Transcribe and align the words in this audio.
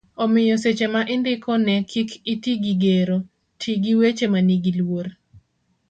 omiyo 0.23 0.55
seche 0.63 0.87
ma 0.93 1.01
indiko 1.13 1.51
ne 1.65 1.75
kik 1.91 2.09
iti 2.33 2.51
gi 2.63 2.73
gero, 2.83 3.17
ti 3.59 3.71
gi 3.83 3.93
weche 3.99 4.25
manigi 4.33 4.71
luor 4.79 5.07